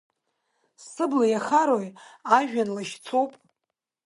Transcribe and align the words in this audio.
Сыбла 0.89 1.25
иахарои, 1.31 1.89
ажәҩан 2.37 2.69
лашьцоуп? 2.75 3.31